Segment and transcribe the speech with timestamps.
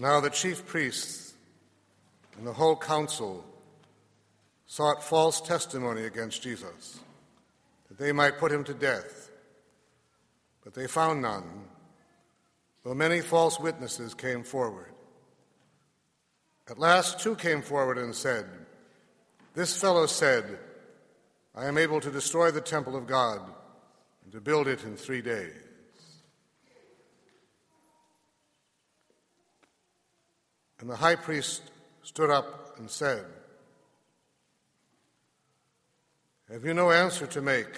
[0.00, 1.34] Now the chief priests
[2.38, 3.44] and the whole council
[4.66, 7.00] sought false testimony against Jesus,
[7.88, 9.30] that they might put him to death.
[10.64, 11.64] But they found none,
[12.82, 14.90] though many false witnesses came forward.
[16.70, 18.46] At last, two came forward and said,
[19.52, 20.58] This fellow said,
[21.54, 23.42] I am able to destroy the temple of God
[24.24, 25.52] and to build it in three days.
[30.80, 31.62] And the high priest
[32.02, 33.24] stood up and said,
[36.50, 37.68] Have you no answer to make?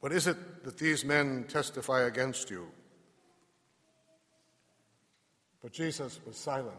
[0.00, 2.68] What is it that these men testify against you?
[5.62, 6.76] But Jesus was silent.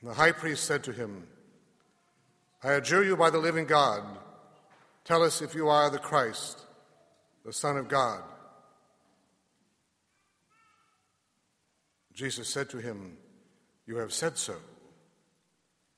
[0.00, 1.26] And the high priest said to him,
[2.62, 4.02] I adjure you by the living God,
[5.04, 6.60] tell us if you are the Christ,
[7.44, 8.22] the Son of God.
[12.14, 13.16] Jesus said to him,
[13.86, 14.54] You have said so.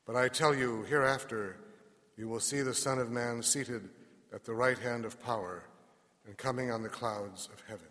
[0.05, 1.57] But I tell you, hereafter
[2.17, 3.89] you will see the Son of Man seated
[4.33, 5.63] at the right hand of power
[6.25, 7.87] and coming on the clouds of heaven.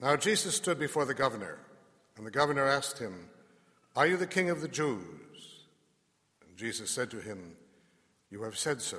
[0.00, 1.58] Now Jesus stood before the governor,
[2.16, 3.28] and the governor asked him,
[3.96, 5.66] Are you the king of the Jews?
[6.46, 7.56] And Jesus said to him,
[8.30, 8.98] You have said so.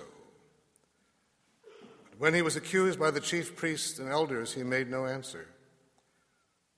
[2.19, 5.47] When he was accused by the chief priests and elders, he made no answer.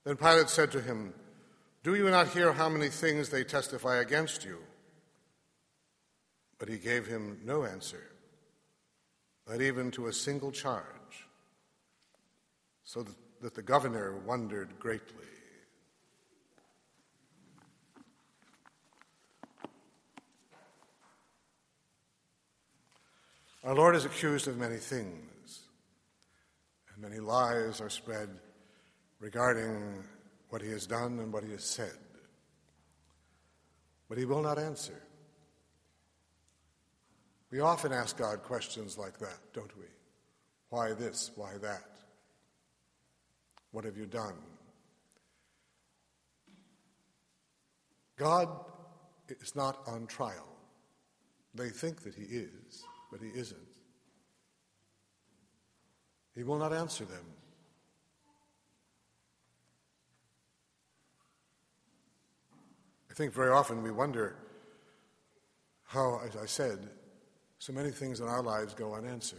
[0.04, 1.14] Then Pilate said to him,
[1.82, 4.58] Do you not hear how many things they testify against you?
[6.60, 8.12] But he gave him no answer,
[9.48, 11.26] not even to a single charge,
[12.84, 13.04] so
[13.40, 15.26] that the governor wondered greatly.
[23.64, 25.31] Our Lord is accused of many things.
[27.02, 28.28] Many lies are spread
[29.18, 30.04] regarding
[30.50, 31.98] what he has done and what he has said.
[34.08, 35.02] But he will not answer.
[37.50, 39.86] We often ask God questions like that, don't we?
[40.70, 41.32] Why this?
[41.34, 41.98] Why that?
[43.72, 44.36] What have you done?
[48.16, 48.48] God
[49.40, 50.46] is not on trial.
[51.52, 53.71] They think that he is, but he isn't.
[56.34, 57.24] He will not answer them.
[63.10, 64.36] I think very often we wonder
[65.84, 66.88] how, as I said,
[67.58, 69.38] so many things in our lives go unanswered.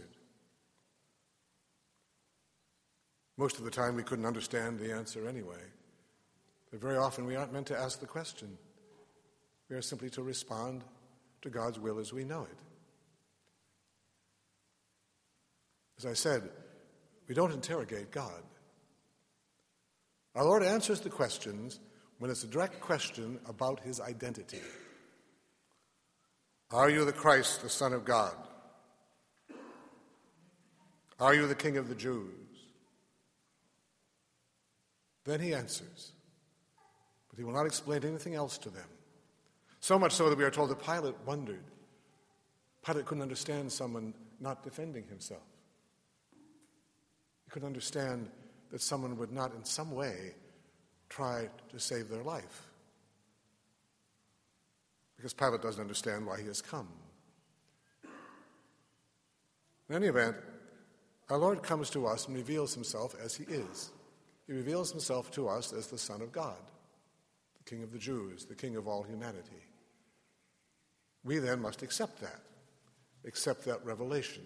[3.36, 5.60] Most of the time we couldn't understand the answer anyway.
[6.70, 8.56] But very often we aren't meant to ask the question.
[9.68, 10.84] We are simply to respond
[11.42, 12.58] to God's will as we know it.
[15.98, 16.48] As I said,
[17.28, 18.42] we don't interrogate God.
[20.34, 21.80] Our Lord answers the questions
[22.18, 24.60] when it's a direct question about his identity.
[26.70, 28.34] Are you the Christ, the Son of God?
[31.20, 32.30] Are you the King of the Jews?
[35.24, 36.12] Then he answers,
[37.30, 38.88] but he will not explain anything else to them.
[39.80, 41.64] So much so that we are told that Pilate wondered.
[42.84, 45.42] Pilate couldn't understand someone not defending himself
[47.54, 48.28] could understand
[48.72, 50.34] that someone would not, in some way,
[51.08, 52.66] try to save their life.
[55.16, 56.88] Because Pilate doesn't understand why he has come.
[59.88, 60.34] In any event,
[61.30, 63.92] our Lord comes to us and reveals himself as he is.
[64.48, 66.58] He reveals himself to us as the Son of God,
[67.58, 69.62] the King of the Jews, the King of all humanity.
[71.22, 72.40] We then must accept that,
[73.24, 74.42] accept that revelation,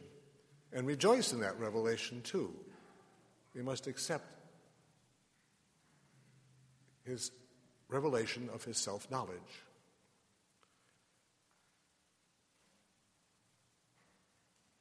[0.75, 2.55] and rejoice in that revelation too.
[3.59, 4.25] We must accept
[7.05, 7.33] his
[7.89, 9.65] revelation of his self knowledge.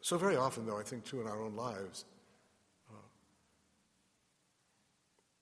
[0.01, 2.05] So, very often, though, I think too in our own lives,
[2.87, 2.93] uh,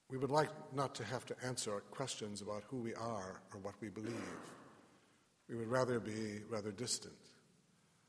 [0.10, 3.76] we would like not to have to answer questions about who we are or what
[3.82, 4.40] we believe.
[5.50, 7.14] We would rather be rather distant.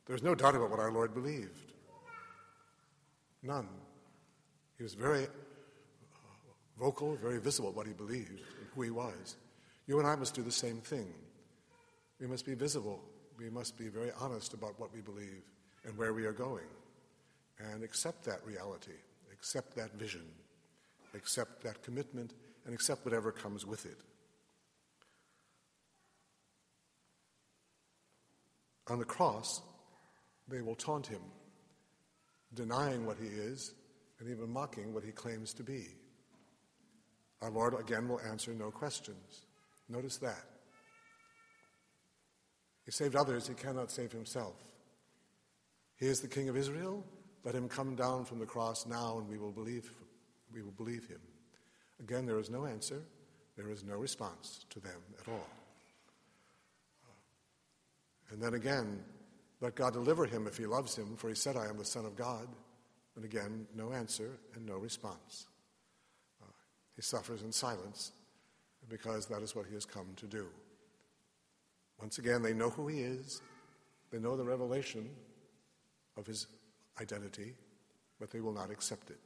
[0.06, 1.72] There's no doubt about what our Lord believed.
[3.42, 3.66] None.
[4.76, 5.28] He was very uh,
[6.78, 9.36] vocal, very visible what he believed and who he was.
[9.86, 11.12] You and I must do the same thing.
[12.20, 13.00] We must be visible.
[13.38, 15.42] We must be very honest about what we believe
[15.84, 16.66] and where we are going.
[17.58, 18.98] And accept that reality,
[19.32, 20.24] accept that vision,
[21.14, 22.34] accept that commitment,
[22.64, 23.96] and accept whatever comes with it.
[28.88, 29.62] On the cross,
[30.48, 31.22] they will taunt him
[32.54, 33.72] denying what he is
[34.18, 35.88] and even mocking what he claims to be.
[37.42, 39.42] Our Lord again will answer no questions.
[39.88, 40.44] Notice that.
[42.84, 44.54] He saved others, he cannot save himself.
[45.96, 47.04] He is the King of Israel.
[47.44, 49.90] Let him come down from the cross now and we will believe
[50.52, 51.20] we will believe him.
[52.00, 53.02] Again, there is no answer,
[53.56, 55.48] there is no response to them at all.
[58.30, 59.02] And then again,
[59.60, 62.04] let God deliver him if he loves him, for he said, I am the Son
[62.04, 62.48] of God.
[63.16, 65.46] And again, no answer and no response.
[66.42, 66.52] Uh,
[66.94, 68.12] he suffers in silence
[68.88, 70.46] because that is what he has come to do.
[72.00, 73.40] Once again, they know who he is,
[74.12, 75.08] they know the revelation
[76.16, 76.46] of his
[77.00, 77.54] identity,
[78.20, 79.18] but they will not accept it.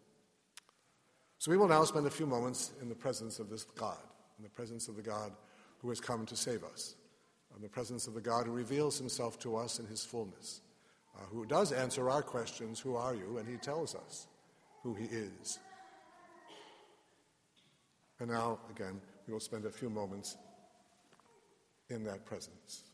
[1.39, 3.99] So we will now spend a few moments in the presence of this God,
[4.39, 5.33] in the presence of the God
[5.79, 6.95] who has come to save us,
[7.57, 10.61] in the presence of the God who reveals himself to us in his fullness,
[11.17, 13.39] uh, who does answer our questions, Who are you?
[13.39, 14.27] and he tells us
[14.83, 15.59] who he is.
[18.19, 20.37] And now, again, we will spend a few moments
[21.89, 22.90] in that presence.